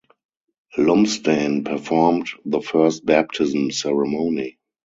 Lumsdaine 0.79 1.63
performed 1.63 2.27
the 2.43 2.59
first 2.59 3.05
baptism 3.05 3.69
ceremony. 3.69 4.57